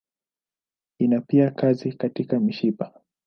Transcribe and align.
Ina 0.99 1.21
pia 1.21 1.51
kazi 1.51 1.91
katika 1.93 2.39
mishipa. 2.39 2.91